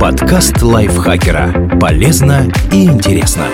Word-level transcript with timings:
Подкаст 0.00 0.62
лайфхакера. 0.62 1.76
Полезно 1.80 2.46
и 2.72 2.84
интересно. 2.84 3.48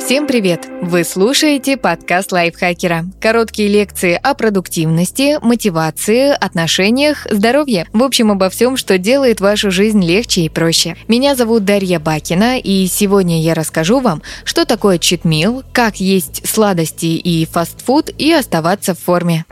Всем 0.00 0.26
привет! 0.26 0.66
Вы 0.80 1.04
слушаете 1.04 1.76
подкаст 1.76 2.32
лайфхакера. 2.32 3.04
Короткие 3.20 3.68
лекции 3.68 4.18
о 4.22 4.32
продуктивности, 4.32 5.36
мотивации, 5.42 6.30
отношениях, 6.30 7.26
здоровье. 7.30 7.88
В 7.92 8.02
общем, 8.02 8.30
обо 8.30 8.48
всем, 8.48 8.78
что 8.78 8.96
делает 8.96 9.42
вашу 9.42 9.70
жизнь 9.70 10.02
легче 10.02 10.40
и 10.40 10.48
проще. 10.48 10.96
Меня 11.08 11.34
зовут 11.34 11.66
Дарья 11.66 11.98
Бакина, 11.98 12.58
и 12.58 12.86
сегодня 12.86 13.42
я 13.42 13.52
расскажу 13.52 14.00
вам, 14.00 14.22
что 14.44 14.64
такое 14.64 14.96
читмил, 14.98 15.62
как 15.74 16.00
есть 16.00 16.48
сладости 16.48 17.04
и 17.04 17.44
фастфуд 17.44 18.08
и 18.16 18.32
оставаться 18.32 18.94
в 18.94 18.98
форме. 18.98 19.44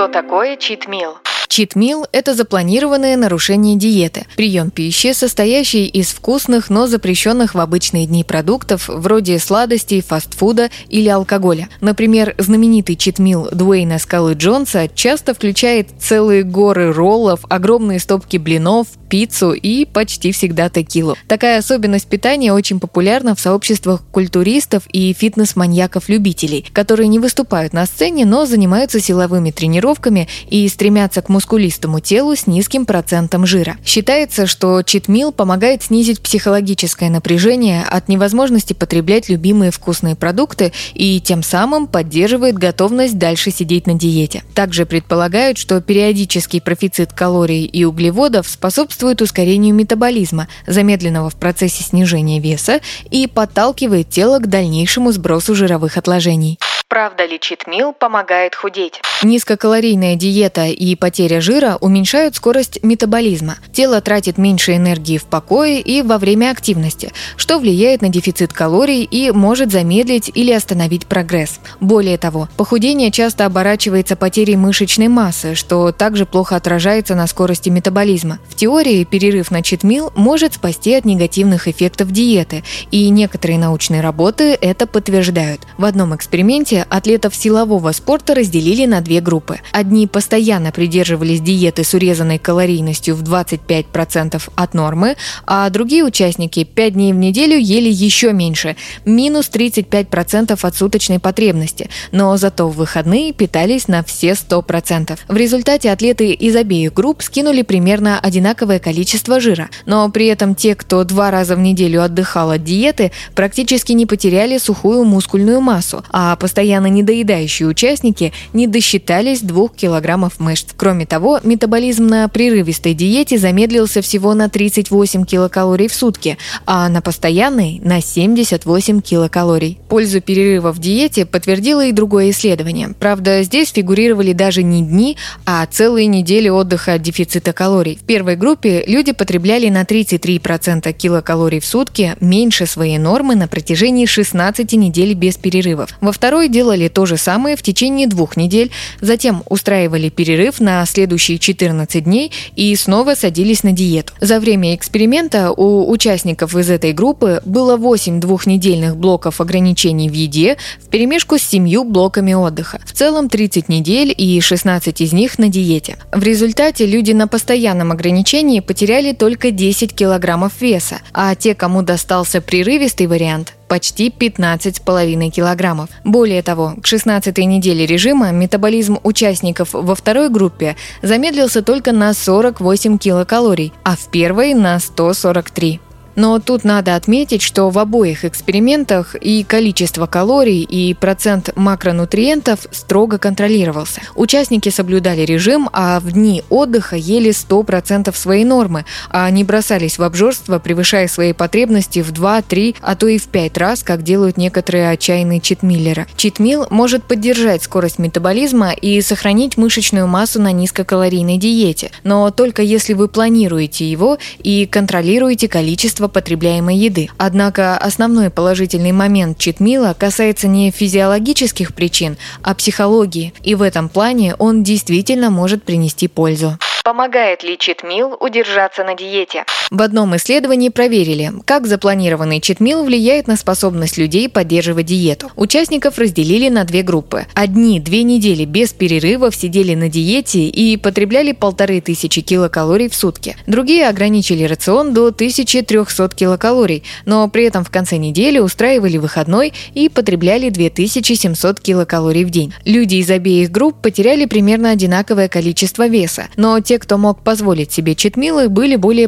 Что 0.00 0.08
такое 0.08 0.56
читмил? 0.56 1.18
Читмил– 1.50 2.06
это 2.12 2.36
запланированное 2.36 3.16
нарушение 3.16 3.74
диеты. 3.76 4.24
Прием 4.36 4.70
пищи, 4.70 5.12
состоящий 5.12 5.84
из 5.86 6.10
вкусных, 6.10 6.70
но 6.70 6.86
запрещенных 6.86 7.56
в 7.56 7.58
обычные 7.58 8.06
дни 8.06 8.22
продуктов, 8.22 8.84
вроде 8.86 9.36
сладостей, 9.40 10.00
фастфуда 10.00 10.70
или 10.88 11.08
алкоголя. 11.08 11.68
Например, 11.80 12.36
знаменитый 12.38 12.94
читмил 12.94 13.48
Дуэйна 13.50 13.98
Скалы 13.98 14.34
Джонса 14.34 14.86
часто 14.94 15.34
включает 15.34 15.88
целые 15.98 16.44
горы 16.44 16.92
роллов, 16.92 17.40
огромные 17.48 17.98
стопки 17.98 18.36
блинов, 18.36 18.86
пиццу 19.08 19.52
и 19.52 19.84
почти 19.86 20.30
всегда 20.30 20.70
текилу. 20.70 21.16
Такая 21.26 21.58
особенность 21.58 22.06
питания 22.06 22.52
очень 22.52 22.78
популярна 22.78 23.34
в 23.34 23.40
сообществах 23.40 24.02
культуристов 24.12 24.84
и 24.92 25.12
фитнес-маньяков-любителей, 25.12 26.64
которые 26.72 27.08
не 27.08 27.18
выступают 27.18 27.72
на 27.72 27.84
сцене, 27.86 28.24
но 28.24 28.46
занимаются 28.46 29.00
силовыми 29.00 29.50
тренировками 29.50 30.28
и 30.48 30.68
стремятся 30.68 31.20
к 31.22 31.28
мускулистому 31.40 32.00
телу 32.00 32.36
с 32.36 32.46
низким 32.46 32.84
процентом 32.84 33.46
жира. 33.46 33.78
Считается, 33.82 34.46
что 34.46 34.82
читмил 34.82 35.32
помогает 35.32 35.82
снизить 35.82 36.20
психологическое 36.20 37.08
напряжение 37.08 37.82
от 37.82 38.08
невозможности 38.10 38.74
потреблять 38.74 39.30
любимые 39.30 39.70
вкусные 39.70 40.16
продукты 40.16 40.74
и 40.92 41.18
тем 41.18 41.42
самым 41.42 41.86
поддерживает 41.86 42.58
готовность 42.58 43.16
дальше 43.16 43.50
сидеть 43.50 43.86
на 43.86 43.94
диете. 43.94 44.42
Также 44.54 44.84
предполагают, 44.84 45.56
что 45.56 45.80
периодический 45.80 46.60
профицит 46.60 47.14
калорий 47.14 47.64
и 47.64 47.84
углеводов 47.84 48.46
способствует 48.46 49.22
ускорению 49.22 49.74
метаболизма, 49.74 50.46
замедленного 50.66 51.30
в 51.30 51.36
процессе 51.36 51.82
снижения 51.82 52.38
веса, 52.38 52.80
и 53.10 53.26
подталкивает 53.26 54.10
тело 54.10 54.40
к 54.40 54.46
дальнейшему 54.46 55.10
сбросу 55.10 55.54
жировых 55.54 55.96
отложений. 55.96 56.58
Правда 56.90 57.24
ли 57.24 57.38
читмил 57.38 57.92
помогает 57.92 58.56
худеть? 58.56 59.00
Низкокалорийная 59.22 60.16
диета 60.16 60.66
и 60.66 60.96
потеря 60.96 61.40
жира 61.40 61.78
уменьшают 61.80 62.34
скорость 62.34 62.82
метаболизма. 62.82 63.58
Тело 63.72 64.00
тратит 64.00 64.38
меньше 64.38 64.74
энергии 64.74 65.16
в 65.16 65.26
покое 65.26 65.80
и 65.80 66.02
во 66.02 66.18
время 66.18 66.50
активности, 66.50 67.12
что 67.36 67.60
влияет 67.60 68.02
на 68.02 68.08
дефицит 68.08 68.52
калорий 68.52 69.04
и 69.04 69.30
может 69.30 69.70
замедлить 69.70 70.32
или 70.34 70.50
остановить 70.50 71.06
прогресс. 71.06 71.60
Более 71.78 72.18
того, 72.18 72.48
похудение 72.56 73.12
часто 73.12 73.46
оборачивается 73.46 74.16
потерей 74.16 74.56
мышечной 74.56 75.06
массы, 75.06 75.54
что 75.54 75.92
также 75.92 76.26
плохо 76.26 76.56
отражается 76.56 77.14
на 77.14 77.28
скорости 77.28 77.68
метаболизма. 77.68 78.40
В 78.48 78.56
теории 78.56 79.04
перерыв 79.04 79.52
на 79.52 79.62
читмил 79.62 80.10
может 80.16 80.54
спасти 80.54 80.94
от 80.94 81.04
негативных 81.04 81.68
эффектов 81.68 82.10
диеты, 82.10 82.64
и 82.90 83.08
некоторые 83.10 83.60
научные 83.60 84.00
работы 84.00 84.58
это 84.60 84.88
подтверждают. 84.88 85.60
В 85.78 85.84
одном 85.84 86.16
эксперименте 86.16 86.79
атлетов 86.88 87.34
силового 87.34 87.92
спорта 87.92 88.34
разделили 88.34 88.86
на 88.86 89.00
две 89.00 89.20
группы. 89.20 89.60
Одни 89.72 90.06
постоянно 90.06 90.72
придерживались 90.72 91.40
диеты 91.40 91.84
с 91.84 91.94
урезанной 91.94 92.38
калорийностью 92.38 93.14
в 93.14 93.22
25% 93.22 94.42
от 94.54 94.74
нормы, 94.74 95.16
а 95.46 95.68
другие 95.70 96.04
участники 96.04 96.64
5 96.64 96.92
дней 96.94 97.12
в 97.12 97.16
неделю 97.16 97.58
ели 97.58 97.88
еще 97.88 98.32
меньше– 98.32 98.76
минус 99.04 99.50
35% 99.52 100.58
от 100.60 100.76
суточной 100.76 101.18
потребности, 101.18 101.90
но 102.12 102.36
зато 102.36 102.68
в 102.68 102.76
выходные 102.76 103.32
питались 103.32 103.88
на 103.88 104.02
все 104.02 104.30
100%. 104.30 105.18
В 105.28 105.36
результате 105.36 105.90
атлеты 105.90 106.32
из 106.32 106.56
обеих 106.56 106.92
групп 106.94 107.22
скинули 107.22 107.62
примерно 107.62 108.18
одинаковое 108.18 108.78
количество 108.78 109.40
жира, 109.40 109.68
но 109.86 110.08
при 110.10 110.26
этом 110.26 110.54
те, 110.54 110.74
кто 110.74 111.04
два 111.04 111.30
раза 111.30 111.56
в 111.56 111.58
неделю 111.58 112.02
отдыхал 112.02 112.50
от 112.50 112.64
диеты, 112.64 113.12
практически 113.34 113.92
не 113.92 114.06
потеряли 114.06 114.58
сухую 114.58 115.04
мускульную 115.04 115.60
массу, 115.60 116.04
а 116.10 116.36
постоянно 116.36 116.69
постоянно 116.70 116.86
недоедающие 116.86 117.66
участники 117.66 118.32
не 118.52 118.68
досчитались 118.68 119.40
2 119.40 119.70
килограммов 119.70 120.38
мышц. 120.38 120.68
Кроме 120.76 121.04
того, 121.04 121.40
метаболизм 121.42 122.06
на 122.06 122.28
прерывистой 122.28 122.94
диете 122.94 123.38
замедлился 123.38 124.02
всего 124.02 124.34
на 124.34 124.48
38 124.48 125.24
килокалорий 125.24 125.88
в 125.88 125.94
сутки, 125.94 126.38
а 126.66 126.88
на 126.88 127.00
постоянной– 127.02 127.80
на 127.82 128.00
78 128.00 129.00
килокалорий. 129.00 129.80
Пользу 129.88 130.20
перерыва 130.20 130.72
в 130.72 130.78
диете 130.78 131.26
подтвердило 131.26 131.86
и 131.86 131.92
другое 131.92 132.30
исследование. 132.30 132.94
Правда, 133.00 133.42
здесь 133.42 133.70
фигурировали 133.70 134.32
даже 134.32 134.62
не 134.62 134.82
дни, 134.82 135.16
а 135.44 135.66
целые 135.66 136.06
недели 136.06 136.48
отдыха 136.48 136.94
от 136.94 137.02
дефицита 137.02 137.52
калорий. 137.52 137.96
В 137.96 138.06
первой 138.06 138.36
группе 138.36 138.84
люди 138.86 139.10
потребляли 139.10 139.70
на 139.70 139.82
33% 139.82 140.92
килокалорий 140.92 141.58
в 141.58 141.66
сутки 141.66 142.14
меньше 142.20 142.66
своей 142.66 142.98
нормы 142.98 143.34
на 143.34 143.48
протяжении 143.48 144.06
16 144.06 144.72
недель 144.74 145.14
без 145.14 145.36
перерывов. 145.36 145.90
Во 146.00 146.12
второй 146.12 146.48
делали 146.60 146.88
то 146.88 147.06
же 147.06 147.16
самое 147.16 147.56
в 147.56 147.62
течение 147.62 148.06
двух 148.06 148.36
недель, 148.36 148.70
затем 149.00 149.42
устраивали 149.48 150.10
перерыв 150.10 150.60
на 150.60 150.84
следующие 150.84 151.38
14 151.38 152.04
дней 152.04 152.32
и 152.54 152.76
снова 152.76 153.14
садились 153.14 153.62
на 153.62 153.72
диету. 153.72 154.12
За 154.20 154.38
время 154.40 154.74
эксперимента 154.74 155.52
у 155.52 155.90
участников 155.90 156.54
из 156.54 156.68
этой 156.68 156.92
группы 156.92 157.40
было 157.46 157.78
8 157.78 158.20
двухнедельных 158.20 158.94
блоков 158.94 159.40
ограничений 159.40 160.10
в 160.10 160.12
еде 160.12 160.58
в 160.84 160.88
перемешку 160.88 161.38
с 161.38 161.42
7 161.42 161.82
блоками 161.84 162.34
отдыха. 162.34 162.78
В 162.84 162.92
целом 162.92 163.30
30 163.30 163.70
недель 163.70 164.14
и 164.14 164.38
16 164.38 165.00
из 165.00 165.14
них 165.14 165.38
на 165.38 165.48
диете. 165.48 165.96
В 166.12 166.22
результате 166.22 166.84
люди 166.84 167.12
на 167.12 167.26
постоянном 167.26 167.90
ограничении 167.90 168.60
потеряли 168.60 169.12
только 169.12 169.50
10 169.50 169.94
килограммов 169.94 170.60
веса, 170.60 171.00
а 171.14 171.34
те, 171.34 171.54
кому 171.54 171.80
достался 171.80 172.42
прерывистый 172.42 173.06
вариант, 173.06 173.54
почти 173.70 174.08
15,5 174.10 175.30
килограммов. 175.30 175.90
Более 176.02 176.42
того, 176.42 176.74
к 176.82 176.86
16 176.86 177.38
неделе 177.38 177.86
режима 177.86 178.32
метаболизм 178.32 178.98
участников 179.04 179.68
во 179.72 179.94
второй 179.94 180.28
группе 180.28 180.76
замедлился 181.02 181.62
только 181.62 181.92
на 181.92 182.12
48 182.12 182.98
килокалорий, 182.98 183.72
а 183.84 183.94
в 183.94 184.10
первой 184.10 184.54
на 184.54 184.80
143. 184.80 185.80
Но 186.16 186.38
тут 186.38 186.64
надо 186.64 186.96
отметить, 186.96 187.42
что 187.42 187.70
в 187.70 187.78
обоих 187.78 188.24
экспериментах 188.24 189.14
и 189.14 189.44
количество 189.44 190.06
калорий, 190.06 190.62
и 190.62 190.94
процент 190.94 191.50
макронутриентов 191.56 192.60
строго 192.70 193.18
контролировался. 193.18 194.00
Участники 194.14 194.68
соблюдали 194.68 195.22
режим, 195.22 195.68
а 195.72 196.00
в 196.00 196.12
дни 196.12 196.42
отдыха 196.50 196.96
ели 196.96 197.30
100% 197.30 198.14
своей 198.16 198.44
нормы, 198.44 198.84
а 199.08 199.30
не 199.30 199.44
бросались 199.44 199.98
в 199.98 200.02
обжорство, 200.02 200.58
превышая 200.58 201.08
свои 201.08 201.32
потребности 201.32 202.00
в 202.00 202.12
2, 202.12 202.42
3, 202.42 202.76
а 202.80 202.96
то 202.96 203.06
и 203.06 203.18
в 203.18 203.28
5 203.28 203.58
раз, 203.58 203.82
как 203.82 204.02
делают 204.02 204.36
некоторые 204.36 204.90
отчаянные 204.90 205.40
читмиллеры. 205.40 206.06
Читмил 206.16 206.66
может 206.70 207.04
поддержать 207.04 207.62
скорость 207.62 207.98
метаболизма 207.98 208.72
и 208.72 209.00
сохранить 209.00 209.56
мышечную 209.56 210.06
массу 210.06 210.40
на 210.40 210.52
низкокалорийной 210.52 211.38
диете, 211.38 211.90
но 212.04 212.30
только 212.30 212.62
если 212.62 212.94
вы 212.94 213.08
планируете 213.08 213.90
его 213.90 214.18
и 214.38 214.66
контролируете 214.66 215.48
количество 215.48 215.99
количество 216.00 216.08
потребляемой 216.08 216.76
еды. 216.76 217.08
Однако 217.18 217.76
основной 217.76 218.30
положительный 218.30 218.92
момент 218.92 219.38
читмила 219.38 219.94
касается 219.98 220.48
не 220.48 220.70
физиологических 220.70 221.74
причин, 221.74 222.16
а 222.42 222.54
психологии, 222.54 223.32
и 223.42 223.54
в 223.54 223.62
этом 223.62 223.88
плане 223.88 224.34
он 224.38 224.62
действительно 224.62 225.30
может 225.30 225.64
принести 225.64 226.08
пользу. 226.08 226.58
Помогает 226.84 227.42
ли 227.44 227.58
читмил 227.58 228.16
удержаться 228.20 228.84
на 228.84 228.94
диете? 228.94 229.44
В 229.70 229.82
одном 229.82 230.16
исследовании 230.16 230.68
проверили, 230.68 231.32
как 231.44 231.68
запланированный 231.68 232.40
читмил 232.40 232.82
влияет 232.82 233.28
на 233.28 233.36
способность 233.36 233.98
людей 233.98 234.28
поддерживать 234.28 234.86
диету. 234.86 235.30
Участников 235.36 235.96
разделили 235.96 236.48
на 236.48 236.64
две 236.64 236.82
группы. 236.82 237.26
Одни 237.34 237.78
две 237.78 238.02
недели 238.02 238.44
без 238.44 238.72
перерывов 238.72 239.36
сидели 239.36 239.76
на 239.76 239.88
диете 239.88 240.48
и 240.48 240.76
потребляли 240.76 241.30
полторы 241.30 241.80
тысячи 241.80 242.20
килокалорий 242.20 242.88
в 242.88 242.96
сутки. 242.96 243.36
Другие 243.46 243.88
ограничили 243.88 244.42
рацион 244.42 244.92
до 244.92 245.06
1300 245.06 246.08
килокалорий, 246.16 246.82
но 247.04 247.28
при 247.28 247.44
этом 247.44 247.62
в 247.62 247.70
конце 247.70 247.96
недели 247.96 248.40
устраивали 248.40 248.98
выходной 248.98 249.52
и 249.74 249.88
потребляли 249.88 250.50
2700 250.50 251.60
килокалорий 251.60 252.24
в 252.24 252.30
день. 252.30 252.52
Люди 252.64 252.96
из 252.96 253.08
обеих 253.08 253.52
групп 253.52 253.76
потеряли 253.80 254.24
примерно 254.24 254.70
одинаковое 254.70 255.28
количество 255.28 255.86
веса, 255.86 256.26
но 256.34 256.58
те, 256.58 256.80
кто 256.80 256.98
мог 256.98 257.22
позволить 257.22 257.70
себе 257.70 257.94
читмилы, 257.94 258.48
были 258.48 258.74
более 258.74 259.06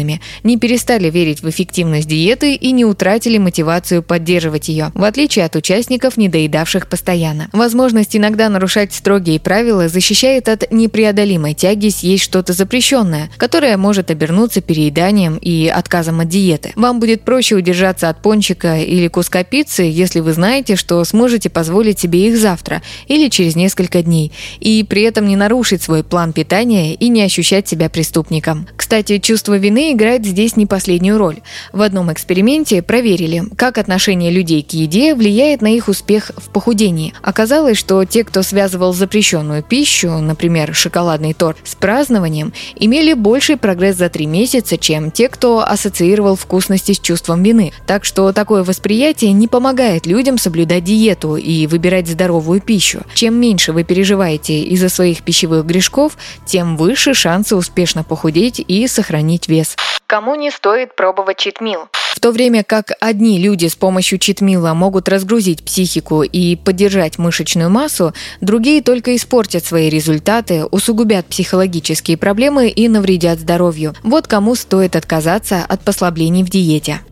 позитивными, 0.00 0.20
не 0.42 0.56
перестали 0.56 1.10
верить 1.10 1.42
в 1.42 1.48
эффективность 1.48 2.08
диеты 2.08 2.54
и 2.54 2.72
не 2.72 2.84
утратили 2.84 3.38
мотивацию 3.38 4.02
поддерживать 4.02 4.68
ее, 4.68 4.90
в 4.94 5.04
отличие 5.04 5.44
от 5.44 5.56
участников, 5.56 6.16
недоедавших 6.16 6.86
постоянно. 6.86 7.48
Возможность 7.52 8.16
иногда 8.16 8.48
нарушать 8.48 8.92
строгие 8.92 9.38
правила 9.40 9.88
защищает 9.88 10.48
от 10.48 10.70
непреодолимой 10.72 11.54
тяги 11.54 11.90
съесть 11.90 12.24
что-то 12.24 12.52
запрещенное, 12.52 13.30
которое 13.36 13.76
может 13.76 14.10
обернуться 14.10 14.60
перееданием 14.60 15.36
и 15.36 15.68
отказом 15.68 16.20
от 16.20 16.28
диеты. 16.28 16.72
Вам 16.76 17.00
будет 17.00 17.22
проще 17.22 17.56
удержаться 17.56 18.08
от 18.08 18.22
пончика 18.22 18.78
или 18.78 19.08
куска 19.08 19.44
пиццы, 19.44 19.82
если 19.82 20.20
вы 20.20 20.32
знаете, 20.32 20.76
что 20.76 21.04
сможете 21.04 21.50
позволить 21.50 21.98
себе 21.98 22.28
их 22.28 22.38
завтра 22.38 22.82
или 23.08 23.28
через 23.28 23.56
несколько 23.56 24.02
дней, 24.02 24.32
и 24.60 24.84
при 24.88 25.02
этом 25.02 25.26
не 25.26 25.36
нарушить 25.36 25.82
свой 25.82 26.02
план 26.02 26.32
питания 26.32 26.94
и 26.94 27.08
не 27.08 27.22
ощущать 27.22 27.68
себя 27.68 27.88
преступником. 27.88 28.66
Кстати, 28.76 29.18
чувство 29.18 29.56
вины 29.58 29.89
играет 29.92 30.24
здесь 30.24 30.56
не 30.56 30.66
последнюю 30.66 31.18
роль. 31.18 31.40
В 31.72 31.82
одном 31.82 32.12
эксперименте 32.12 32.82
проверили, 32.82 33.44
как 33.56 33.78
отношение 33.78 34.30
людей 34.30 34.62
к 34.62 34.72
еде 34.72 35.14
влияет 35.14 35.62
на 35.62 35.68
их 35.68 35.88
успех 35.88 36.30
в 36.36 36.50
похудении. 36.50 37.14
Оказалось, 37.22 37.78
что 37.78 38.04
те, 38.04 38.24
кто 38.24 38.42
связывал 38.42 38.92
запрещенную 38.92 39.62
пищу, 39.62 40.10
например, 40.10 40.74
шоколадный 40.74 41.34
торт, 41.34 41.58
с 41.64 41.74
празднованием, 41.74 42.52
имели 42.76 43.14
больший 43.14 43.56
прогресс 43.56 43.96
за 43.96 44.08
три 44.08 44.26
месяца, 44.26 44.76
чем 44.76 45.10
те, 45.10 45.28
кто 45.28 45.60
ассоциировал 45.66 46.36
вкусности 46.36 46.92
с 46.92 47.00
чувством 47.00 47.42
вины. 47.42 47.72
Так 47.86 48.04
что 48.04 48.32
такое 48.32 48.64
восприятие 48.64 49.32
не 49.32 49.48
помогает 49.48 50.06
людям 50.06 50.38
соблюдать 50.38 50.84
диету 50.84 51.36
и 51.36 51.66
выбирать 51.66 52.08
здоровую 52.08 52.60
пищу. 52.60 53.02
Чем 53.14 53.34
меньше 53.34 53.72
вы 53.72 53.84
переживаете 53.84 54.62
из-за 54.62 54.88
своих 54.88 55.22
пищевых 55.22 55.64
грешков, 55.66 56.16
тем 56.46 56.76
выше 56.76 57.14
шансы 57.14 57.56
успешно 57.56 58.04
похудеть 58.04 58.64
и 58.66 58.86
сохранить 58.86 59.48
вес. 59.48 59.76
Кому 60.10 60.34
не 60.34 60.50
стоит 60.50 60.96
пробовать 60.96 61.38
читмил? 61.38 61.82
В 61.92 62.18
то 62.18 62.32
время 62.32 62.64
как 62.64 62.90
одни 63.00 63.38
люди 63.38 63.68
с 63.68 63.76
помощью 63.76 64.18
читмила 64.18 64.74
могут 64.74 65.08
разгрузить 65.08 65.62
психику 65.62 66.24
и 66.24 66.56
поддержать 66.56 67.16
мышечную 67.16 67.70
массу, 67.70 68.12
другие 68.40 68.82
только 68.82 69.14
испортят 69.14 69.64
свои 69.64 69.88
результаты, 69.88 70.64
усугубят 70.64 71.26
психологические 71.26 72.16
проблемы 72.16 72.70
и 72.70 72.88
навредят 72.88 73.38
здоровью. 73.38 73.94
Вот 74.02 74.26
кому 74.26 74.56
стоит 74.56 74.96
отказаться 74.96 75.64
от 75.68 75.84
послаблений 75.84 76.42
в 76.42 76.50
диете. 76.50 77.02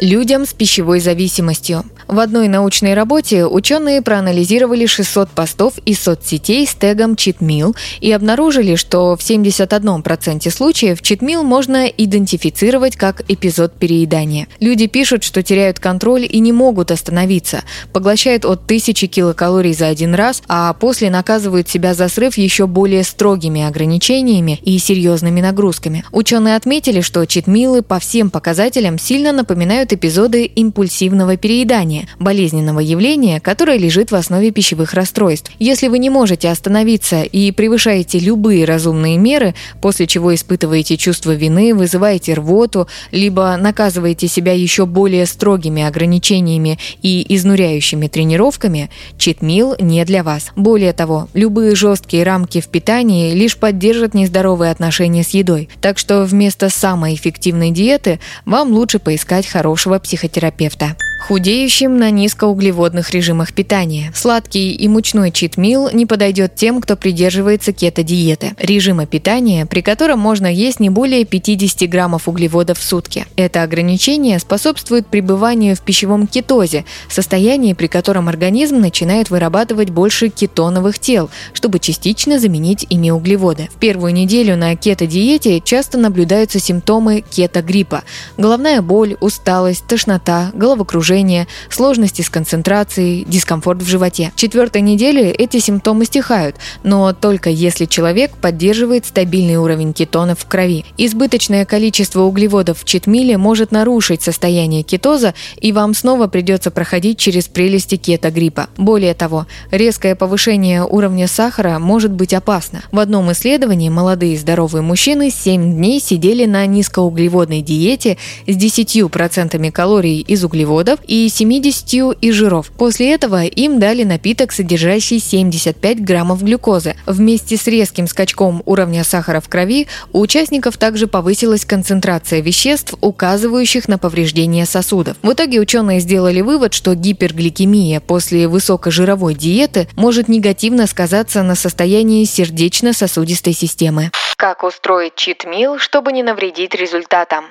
Людям 0.00 0.46
с 0.46 0.54
пищевой 0.54 1.00
зависимостью. 1.00 1.84
В 2.08 2.20
одной 2.20 2.46
научной 2.46 2.94
работе 2.94 3.46
ученые 3.46 4.00
проанализировали 4.00 4.86
600 4.86 5.28
постов 5.30 5.74
из 5.84 6.00
соцсетей 6.00 6.64
с 6.64 6.74
тегом 6.74 7.14
meal 7.14 7.74
и 8.00 8.12
обнаружили, 8.12 8.76
что 8.76 9.16
в 9.16 9.20
71% 9.20 10.50
случаев 10.50 11.00
meal 11.00 11.42
можно 11.42 11.86
идентифицировать 11.86 12.94
как 12.94 13.22
эпизод 13.28 13.72
переедания. 13.72 14.46
Люди 14.60 14.86
пишут, 14.86 15.24
что 15.24 15.42
теряют 15.42 15.80
контроль 15.80 16.26
и 16.30 16.38
не 16.38 16.52
могут 16.52 16.92
остановиться, 16.92 17.64
поглощают 17.92 18.44
от 18.44 18.64
1000 18.64 19.08
килокалорий 19.08 19.74
за 19.74 19.88
один 19.88 20.14
раз, 20.14 20.42
а 20.46 20.72
после 20.74 21.10
наказывают 21.10 21.68
себя 21.68 21.92
за 21.94 22.08
срыв 22.08 22.38
еще 22.38 22.68
более 22.68 23.02
строгими 23.02 23.62
ограничениями 23.62 24.60
и 24.62 24.78
серьезными 24.78 25.40
нагрузками. 25.40 26.04
Ученые 26.12 26.54
отметили, 26.54 27.00
что 27.00 27.24
читмилы 27.26 27.82
по 27.82 27.98
всем 27.98 28.30
показателям 28.30 28.98
сильно 28.98 29.32
напоминают 29.32 29.92
эпизоды 29.92 30.44
импульсивного 30.44 31.36
переедания, 31.36 31.95
заболевания, 31.96 32.08
болезненного 32.18 32.80
явления, 32.80 33.40
которое 33.40 33.78
лежит 33.78 34.10
в 34.10 34.14
основе 34.14 34.50
пищевых 34.50 34.94
расстройств. 34.94 35.50
Если 35.58 35.88
вы 35.88 35.98
не 35.98 36.10
можете 36.10 36.50
остановиться 36.50 37.22
и 37.22 37.52
превышаете 37.52 38.18
любые 38.18 38.64
разумные 38.64 39.16
меры, 39.16 39.54
после 39.80 40.06
чего 40.06 40.34
испытываете 40.34 40.96
чувство 40.96 41.34
вины, 41.34 41.74
вызываете 41.74 42.34
рвоту, 42.34 42.88
либо 43.12 43.56
наказываете 43.56 44.28
себя 44.28 44.52
еще 44.52 44.86
более 44.86 45.26
строгими 45.26 45.82
ограничениями 45.82 46.78
и 47.02 47.24
изнуряющими 47.34 48.08
тренировками, 48.08 48.90
читмил 49.18 49.76
не 49.78 50.04
для 50.04 50.22
вас. 50.22 50.50
Более 50.56 50.92
того, 50.92 51.28
любые 51.34 51.74
жесткие 51.74 52.24
рамки 52.24 52.60
в 52.60 52.68
питании 52.68 53.34
лишь 53.34 53.56
поддержат 53.56 54.14
нездоровые 54.14 54.70
отношения 54.70 55.22
с 55.22 55.30
едой. 55.30 55.68
Так 55.80 55.98
что 55.98 56.24
вместо 56.24 56.68
самой 56.68 57.14
эффективной 57.14 57.70
диеты 57.70 58.18
вам 58.44 58.72
лучше 58.72 58.98
поискать 58.98 59.46
хорошего 59.46 59.98
психотерапевта. 59.98 60.96
Худеющим 61.18 61.98
на 61.98 62.10
низкоуглеводных 62.10 63.10
режимах 63.10 63.52
питания. 63.52 64.12
Сладкий 64.14 64.72
и 64.72 64.86
мучной 64.86 65.32
читмил 65.32 65.90
не 65.90 66.06
подойдет 66.06 66.54
тем, 66.54 66.80
кто 66.80 66.94
придерживается 66.94 67.72
кето-диеты, 67.72 68.54
режима 68.58 69.06
питания, 69.06 69.66
при 69.66 69.80
котором 69.80 70.20
можно 70.20 70.46
есть 70.46 70.78
не 70.78 70.88
более 70.88 71.24
50 71.24 71.88
граммов 71.88 72.28
углеводов 72.28 72.78
в 72.78 72.82
сутки. 72.84 73.26
Это 73.34 73.64
ограничение 73.64 74.38
способствует 74.38 75.08
пребыванию 75.08 75.74
в 75.74 75.80
пищевом 75.80 76.28
кетозе, 76.28 76.84
состоянии, 77.08 77.72
при 77.72 77.88
котором 77.88 78.28
организм 78.28 78.76
начинает 78.76 79.28
вырабатывать 79.28 79.90
больше 79.90 80.28
кетоновых 80.28 81.00
тел, 81.00 81.28
чтобы 81.54 81.80
частично 81.80 82.38
заменить 82.38 82.86
ими 82.88 83.10
углеводы. 83.10 83.68
В 83.74 83.80
первую 83.80 84.12
неделю 84.12 84.56
на 84.56 84.76
кето-диете 84.76 85.60
часто 85.60 85.98
наблюдаются 85.98 86.60
симптомы 86.60 87.24
кето-гриппа– 87.28 88.04
головная 88.36 88.80
боль, 88.80 89.16
усталость, 89.20 89.86
тошнота, 89.88 90.52
головокружение, 90.54 91.05
головокружение, 91.06 91.46
сложности 91.70 92.22
с 92.22 92.30
концентрацией, 92.30 93.24
дискомфорт 93.24 93.82
в 93.82 93.86
животе. 93.86 94.32
В 94.34 94.40
четвертой 94.40 94.80
неделе 94.80 95.30
эти 95.30 95.58
симптомы 95.58 96.04
стихают, 96.04 96.56
но 96.82 97.12
только 97.12 97.50
если 97.50 97.84
человек 97.84 98.32
поддерживает 98.32 99.06
стабильный 99.06 99.56
уровень 99.56 99.92
кетонов 99.92 100.40
в 100.40 100.46
крови. 100.46 100.84
Избыточное 100.98 101.64
количество 101.64 102.22
углеводов 102.22 102.80
в 102.80 102.84
читмиле 102.84 103.38
может 103.38 103.72
нарушить 103.72 104.22
состояние 104.22 104.82
кетоза, 104.82 105.34
и 105.60 105.72
вам 105.72 105.94
снова 105.94 106.26
придется 106.26 106.70
проходить 106.70 107.18
через 107.18 107.46
прелести 107.46 107.96
кетогриппа. 107.96 108.68
Более 108.76 109.14
того, 109.14 109.46
резкое 109.70 110.14
повышение 110.14 110.84
уровня 110.84 111.28
сахара 111.28 111.78
может 111.78 112.12
быть 112.12 112.34
опасно. 112.34 112.82
В 112.92 112.98
одном 112.98 113.30
исследовании 113.32 113.88
молодые 113.88 114.36
здоровые 114.38 114.82
мужчины 114.82 115.30
7 115.30 115.76
дней 115.76 116.00
сидели 116.00 116.46
на 116.46 116.66
низкоуглеводной 116.66 117.62
диете 117.62 118.18
с 118.46 118.56
10% 118.56 119.70
калорий 119.70 120.20
из 120.20 120.44
углеводов 120.44 120.95
и 121.06 121.28
70 121.28 122.16
из 122.20 122.34
жиров. 122.34 122.70
После 122.76 123.12
этого 123.12 123.44
им 123.44 123.78
дали 123.78 124.04
напиток, 124.04 124.52
содержащий 124.52 125.18
75 125.18 126.02
граммов 126.02 126.42
глюкозы. 126.42 126.96
Вместе 127.06 127.56
с 127.56 127.66
резким 127.66 128.06
скачком 128.06 128.62
уровня 128.66 129.04
сахара 129.04 129.40
в 129.40 129.48
крови 129.48 129.86
у 130.12 130.20
участников 130.20 130.76
также 130.76 131.06
повысилась 131.06 131.64
концентрация 131.64 132.40
веществ, 132.40 132.94
указывающих 133.00 133.88
на 133.88 133.98
повреждение 133.98 134.66
сосудов. 134.66 135.16
В 135.22 135.32
итоге 135.32 135.60
ученые 135.60 136.00
сделали 136.00 136.40
вывод, 136.40 136.74
что 136.74 136.94
гипергликемия 136.94 138.00
после 138.00 138.48
высокожировой 138.48 139.34
диеты 139.34 139.88
может 139.96 140.28
негативно 140.28 140.86
сказаться 140.86 141.42
на 141.42 141.54
состоянии 141.54 142.24
сердечно-сосудистой 142.24 143.52
системы. 143.52 144.10
Как 144.36 144.62
устроить 144.64 145.14
чит-мил, 145.14 145.78
чтобы 145.78 146.12
не 146.12 146.22
навредить 146.22 146.74
результатам? 146.74 147.46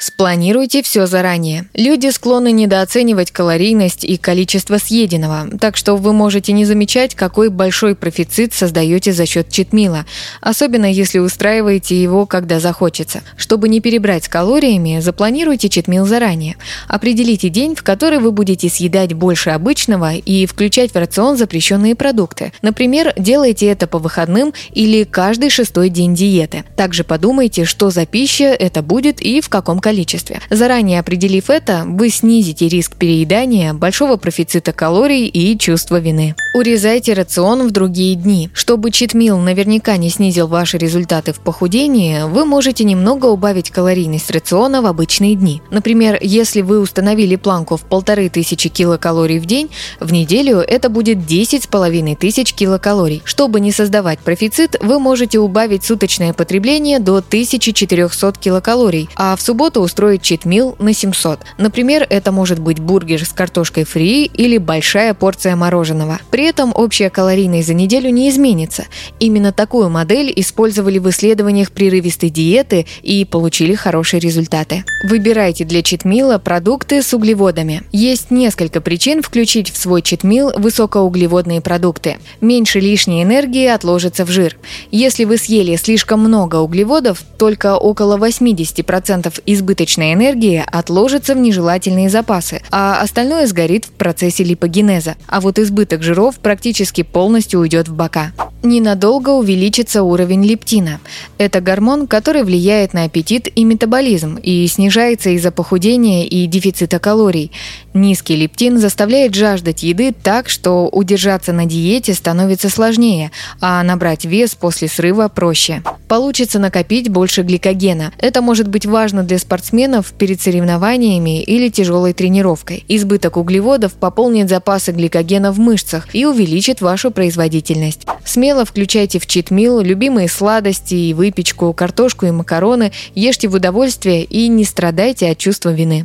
Спланируйте 0.00 0.82
все 0.82 1.06
заранее. 1.06 1.66
Люди 1.74 2.08
склонны 2.08 2.52
недооценивать 2.52 3.32
калорийность 3.32 4.02
и 4.02 4.16
количество 4.16 4.78
съеденного, 4.78 5.58
так 5.60 5.76
что 5.76 5.94
вы 5.94 6.14
можете 6.14 6.52
не 6.52 6.64
замечать, 6.64 7.14
какой 7.14 7.50
большой 7.50 7.94
профицит 7.94 8.54
создаете 8.54 9.12
за 9.12 9.26
счет 9.26 9.50
читмила, 9.50 10.06
особенно 10.40 10.90
если 10.90 11.18
устраиваете 11.18 12.02
его, 12.02 12.24
когда 12.24 12.60
захочется. 12.60 13.20
Чтобы 13.36 13.68
не 13.68 13.80
перебрать 13.80 14.24
с 14.24 14.28
калориями, 14.28 15.00
запланируйте 15.00 15.68
читмил 15.68 16.06
заранее. 16.06 16.56
Определите 16.88 17.50
день, 17.50 17.74
в 17.74 17.82
который 17.82 18.20
вы 18.20 18.32
будете 18.32 18.70
съедать 18.70 19.12
больше 19.12 19.50
обычного 19.50 20.14
и 20.14 20.46
включать 20.46 20.92
в 20.92 20.96
рацион 20.96 21.36
запрещенные 21.36 21.94
продукты. 21.94 22.54
Например, 22.62 23.12
делайте 23.18 23.66
это 23.66 23.86
по 23.86 23.98
выходным 23.98 24.54
или 24.72 25.04
каждый 25.04 25.50
шестой 25.50 25.90
день 25.90 26.14
диеты. 26.14 26.64
Также 26.74 27.04
подумайте, 27.04 27.66
что 27.66 27.90
за 27.90 28.06
пища 28.06 28.44
это 28.44 28.80
будет 28.80 29.20
и 29.20 29.42
в 29.42 29.50
каком 29.50 29.78
количестве 29.78 29.89
количестве. 29.90 30.40
Заранее 30.50 31.00
определив 31.00 31.50
это, 31.50 31.82
вы 31.84 32.10
снизите 32.10 32.68
риск 32.68 32.94
переедания, 32.94 33.74
большого 33.74 34.16
профицита 34.16 34.72
калорий 34.72 35.26
и 35.26 35.58
чувства 35.58 35.98
вины. 35.98 36.36
Урезайте 36.54 37.12
рацион 37.12 37.66
в 37.66 37.72
другие 37.72 38.14
дни. 38.14 38.50
Чтобы 38.52 38.92
читмил 38.92 39.38
наверняка 39.38 39.96
не 39.96 40.10
снизил 40.10 40.46
ваши 40.46 40.78
результаты 40.78 41.32
в 41.32 41.40
похудении, 41.40 42.22
вы 42.22 42.44
можете 42.44 42.84
немного 42.84 43.26
убавить 43.26 43.70
калорийность 43.70 44.30
рациона 44.30 44.80
в 44.80 44.86
обычные 44.86 45.34
дни. 45.34 45.60
Например, 45.72 46.16
если 46.20 46.60
вы 46.60 46.78
установили 46.78 47.34
планку 47.34 47.76
в 47.76 47.82
полторы 47.82 48.28
тысячи 48.28 48.68
килокалорий 48.68 49.40
в 49.40 49.46
день, 49.46 49.70
в 49.98 50.12
неделю 50.12 50.58
это 50.58 50.88
будет 50.88 51.26
10 51.26 51.64
с 51.64 51.66
половиной 51.66 52.14
тысяч 52.14 52.54
килокалорий. 52.54 53.22
Чтобы 53.24 53.58
не 53.58 53.72
создавать 53.72 54.20
профицит, 54.20 54.76
вы 54.80 55.00
можете 55.00 55.40
убавить 55.40 55.82
суточное 55.84 56.32
потребление 56.32 57.00
до 57.00 57.16
1400 57.16 58.32
килокалорий, 58.38 59.08
а 59.16 59.34
в 59.34 59.42
субботу 59.42 59.79
кто-то 59.80 59.84
устроит 59.84 60.22
читмил 60.22 60.76
на 60.78 60.92
700. 60.92 61.40
Например, 61.58 62.06
это 62.08 62.32
может 62.32 62.58
быть 62.58 62.78
бургер 62.78 63.24
с 63.24 63.32
картошкой 63.32 63.84
фри 63.84 64.24
или 64.24 64.58
большая 64.58 65.14
порция 65.14 65.56
мороженого. 65.56 66.18
При 66.30 66.44
этом 66.44 66.72
общая 66.74 67.10
калорийность 67.10 67.68
за 67.68 67.74
неделю 67.74 68.10
не 68.10 68.28
изменится. 68.28 68.84
Именно 69.20 69.52
такую 69.52 69.88
модель 69.88 70.32
использовали 70.36 70.98
в 70.98 71.08
исследованиях 71.08 71.70
прерывистой 71.72 72.30
диеты 72.30 72.86
и 73.02 73.24
получили 73.24 73.74
хорошие 73.74 74.20
результаты. 74.20 74.84
Выбирайте 75.04 75.64
для 75.64 75.82
читмила 75.82 76.38
продукты 76.38 77.02
с 77.02 77.14
углеводами. 77.14 77.82
Есть 77.92 78.30
несколько 78.30 78.80
причин 78.80 79.22
включить 79.22 79.70
в 79.70 79.76
свой 79.76 80.02
читмил 80.02 80.52
высокоуглеводные 80.56 81.60
продукты. 81.60 82.18
Меньше 82.40 82.80
лишней 82.80 83.22
энергии 83.22 83.66
отложится 83.66 84.24
в 84.24 84.30
жир. 84.30 84.56
Если 84.90 85.24
вы 85.24 85.36
съели 85.38 85.76
слишком 85.76 86.20
много 86.20 86.56
углеводов, 86.56 87.22
только 87.38 87.76
около 87.76 88.18
80% 88.18 89.42
избыточной 89.70 90.14
энергии 90.14 90.64
отложится 90.66 91.34
в 91.34 91.38
нежелательные 91.38 92.10
запасы, 92.10 92.60
а 92.72 93.00
остальное 93.00 93.46
сгорит 93.46 93.84
в 93.84 93.90
процессе 93.90 94.42
липогенеза. 94.42 95.16
А 95.28 95.40
вот 95.40 95.60
избыток 95.60 96.02
жиров 96.02 96.40
практически 96.40 97.02
полностью 97.02 97.60
уйдет 97.60 97.88
в 97.88 97.94
бока. 97.94 98.32
Ненадолго 98.64 99.30
увеличится 99.30 100.02
уровень 100.02 100.44
лептина. 100.44 101.00
Это 101.38 101.60
гормон, 101.60 102.08
который 102.08 102.42
влияет 102.42 102.94
на 102.94 103.04
аппетит 103.04 103.48
и 103.54 103.64
метаболизм 103.64 104.36
и 104.42 104.66
снижается 104.66 105.30
из-за 105.30 105.52
похудения 105.52 106.26
и 106.26 106.46
дефицита 106.46 106.98
калорий. 106.98 107.52
Низкий 107.94 108.34
лептин 108.34 108.78
заставляет 108.78 109.34
жаждать 109.34 109.84
еды 109.84 110.12
так, 110.12 110.48
что 110.48 110.88
удержаться 110.88 111.52
на 111.52 111.64
диете 111.64 112.12
становится 112.12 112.68
сложнее, 112.68 113.30
а 113.60 113.82
набрать 113.84 114.24
вес 114.24 114.56
после 114.56 114.88
срыва 114.88 115.28
проще. 115.28 115.82
Получится 116.10 116.58
накопить 116.58 117.08
больше 117.08 117.42
гликогена. 117.42 118.12
Это 118.18 118.42
может 118.42 118.66
быть 118.66 118.84
важно 118.84 119.22
для 119.22 119.38
спортсменов 119.38 120.10
перед 120.10 120.40
соревнованиями 120.40 121.40
или 121.40 121.68
тяжелой 121.68 122.14
тренировкой. 122.14 122.82
Избыток 122.88 123.36
углеводов 123.36 123.92
пополнит 123.92 124.48
запасы 124.48 124.90
гликогена 124.90 125.52
в 125.52 125.60
мышцах 125.60 126.12
и 126.12 126.26
увеличит 126.26 126.80
вашу 126.80 127.12
производительность. 127.12 128.08
Смело 128.24 128.64
включайте 128.64 129.20
в 129.20 129.28
читмил 129.28 129.78
любимые 129.78 130.28
сладости 130.28 130.94
и 130.94 131.14
выпечку, 131.14 131.72
картошку 131.72 132.26
и 132.26 132.32
макароны, 132.32 132.90
ешьте 133.14 133.46
в 133.46 133.54
удовольствие 133.54 134.24
и 134.24 134.48
не 134.48 134.64
страдайте 134.64 135.30
от 135.30 135.38
чувства 135.38 135.70
вины. 135.70 136.04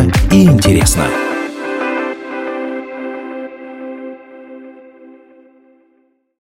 и 0.31 0.45
интересно. 0.45 1.30